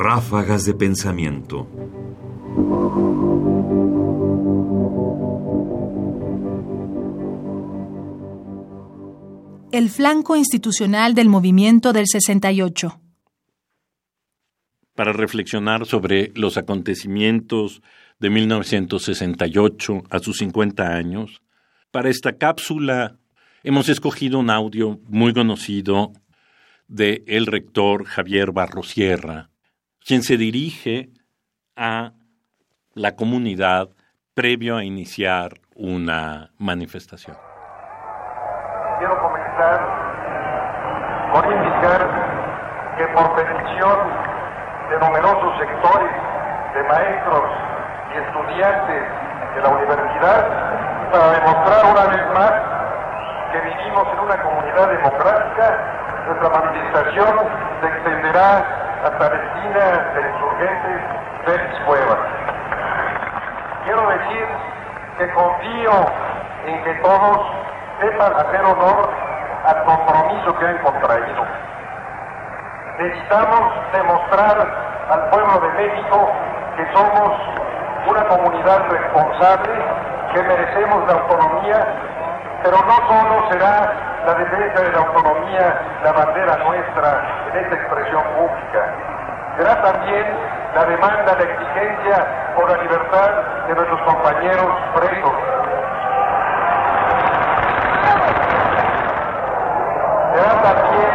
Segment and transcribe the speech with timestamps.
[0.00, 1.66] Ráfagas de pensamiento.
[9.72, 13.00] El flanco institucional del movimiento del 68.
[14.94, 17.82] Para reflexionar sobre los acontecimientos
[18.20, 21.42] de 1968 a sus 50 años,
[21.90, 23.18] para esta cápsula
[23.64, 26.12] hemos escogido un audio muy conocido
[26.86, 29.50] de el rector Javier Barrosierra,
[30.08, 31.10] quien se dirige
[31.76, 32.12] a
[32.94, 33.90] la comunidad
[34.34, 37.36] previo a iniciar una manifestación.
[38.98, 39.78] Quiero comenzar
[41.34, 42.00] por indicar
[42.96, 43.98] que por petición
[44.88, 46.12] de numerosos sectores
[46.72, 47.44] de maestros
[48.08, 49.04] y estudiantes
[49.56, 50.40] de la universidad,
[51.12, 52.52] para demostrar una vez más
[53.52, 57.38] que vivimos en una comunidad democrática, nuestra manifestación
[57.82, 61.02] se extenderá la esquina de insurgentes
[61.44, 62.18] Félix Cuevas.
[63.84, 64.46] Quiero decir
[65.18, 65.92] que confío
[66.66, 67.38] en que todos
[68.00, 69.10] sepan hacer honor
[69.66, 71.46] al compromiso que han contraído.
[72.98, 74.56] Necesitamos demostrar
[75.10, 76.32] al pueblo de México
[76.76, 77.32] que somos
[78.08, 79.72] una comunidad responsable,
[80.34, 81.86] que merecemos la autonomía,
[82.62, 83.92] pero no solo será
[84.28, 88.84] la defensa de la autonomía la bandera nuestra en esta expresión pública.
[89.56, 90.26] Será también
[90.74, 93.30] la demanda, la exigencia por la libertad
[93.68, 95.32] de nuestros compañeros presos.
[100.34, 101.10] Será también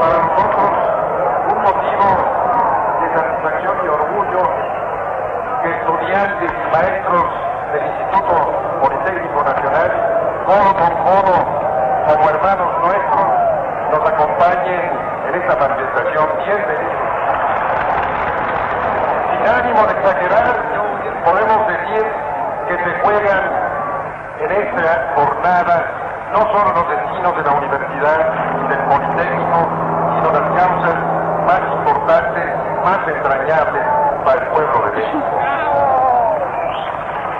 [0.00, 0.70] para nosotros
[1.52, 2.06] un motivo
[3.02, 4.42] de satisfacción y orgullo
[5.62, 7.24] que estudiantes maestros
[7.72, 8.34] del Instituto
[8.82, 9.92] Politécnico Nacional,
[10.44, 11.58] codo con codo,
[12.08, 13.26] como hermanos nuestros,
[13.92, 14.80] nos acompañen
[15.28, 16.26] en esta manifestación.
[16.42, 17.08] Bienvenidos.
[19.30, 20.56] Sin ánimo de exagerar,
[21.22, 22.06] podemos decir
[22.68, 23.42] que se juegan
[24.40, 25.84] en esta jornada
[26.32, 26.40] no
[27.08, 29.58] destinos de la universidad y del Politécnico,
[30.14, 30.94] sino las causas
[31.46, 32.44] más importantes,
[32.84, 33.82] más entrañables
[34.24, 35.40] para el pueblo de México.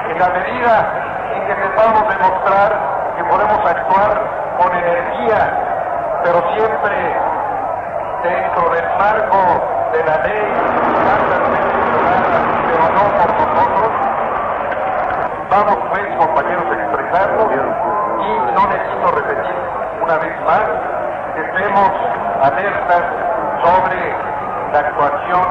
[0.09, 0.75] En la medida
[1.35, 2.71] en que sepamos demostrar
[3.17, 4.21] que podemos actuar
[4.59, 7.17] con energía, pero siempre
[8.23, 9.39] dentro del marco
[9.93, 10.53] de la ley,
[12.67, 13.91] pero no por nosotros,
[15.51, 19.48] vamos pues compañeros a expresarlo y no necesito repetir
[20.09, 20.63] una vez más
[21.37, 21.91] estemos
[22.43, 23.05] alertas
[23.63, 23.99] sobre
[24.73, 25.47] la actuación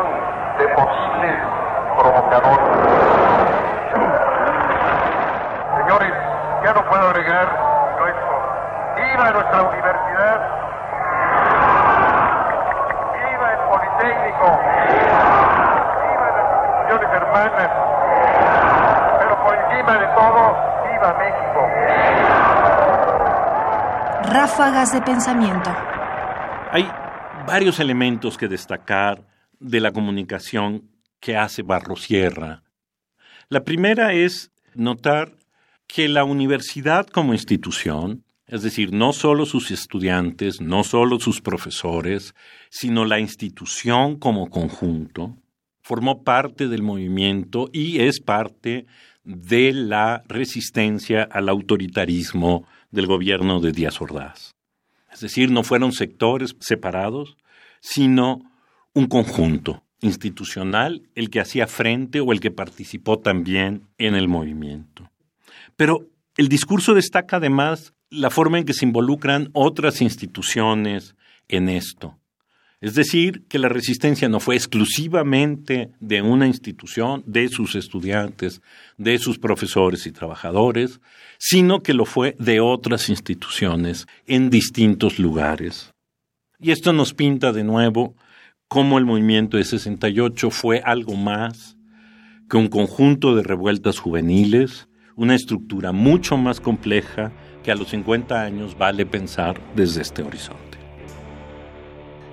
[0.57, 1.38] de posibles
[1.95, 2.68] provocadores.
[5.78, 6.13] Señores,
[6.63, 7.47] ya no puedo agregar
[8.00, 8.34] nuestro.
[8.95, 10.41] ¡Viva nuestra universidad!
[13.13, 14.59] ¡Viva el Politécnico!
[16.01, 17.69] ¡Viva las instituciones hermanas!
[19.19, 20.41] Pero por encima de todo,
[20.89, 21.47] ¡viva México!
[24.38, 25.72] Ráfagas de pensamiento.
[26.72, 26.88] Hay
[27.48, 29.25] varios elementos que destacar
[29.59, 32.62] de la comunicación que hace Barrosierra.
[33.50, 35.34] La primera es notar
[35.88, 42.36] que la universidad como institución, es decir, no solo sus estudiantes, no solo sus profesores,
[42.69, 45.36] sino la institución como conjunto,
[45.81, 48.86] formó parte del movimiento y es parte
[49.28, 54.56] de la resistencia al autoritarismo del gobierno de Díaz Ordaz.
[55.12, 57.36] Es decir, no fueron sectores separados,
[57.82, 58.50] sino
[58.94, 65.12] un conjunto institucional el que hacía frente o el que participó también en el movimiento.
[65.76, 71.16] Pero el discurso destaca además la forma en que se involucran otras instituciones
[71.50, 72.18] en esto.
[72.80, 78.62] Es decir, que la resistencia no fue exclusivamente de una institución, de sus estudiantes,
[78.98, 81.00] de sus profesores y trabajadores,
[81.40, 85.92] sino que lo fue de otras instituciones en distintos lugares.
[86.60, 88.16] Y esto nos pinta de nuevo
[88.68, 91.78] cómo el movimiento de 68 fue algo más
[92.48, 97.31] que un conjunto de revueltas juveniles, una estructura mucho más compleja
[97.63, 100.76] que a los 50 años vale pensar desde este horizonte.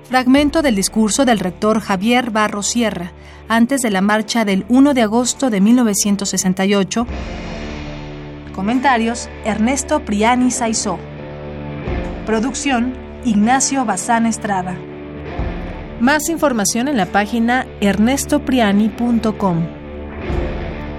[0.08, 3.12] Fragmento del discurso del rector Javier Barro Sierra
[3.48, 7.06] antes de la marcha del 1 de agosto de 1968.
[8.54, 10.98] Comentarios: Ernesto Priani Saizó.
[12.26, 14.76] Producción: Ignacio Bazán Estrada.
[16.00, 19.66] Más información en la página ernestopriani.com.